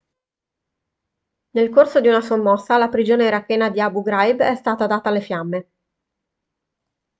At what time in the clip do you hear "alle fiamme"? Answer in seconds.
5.09-5.69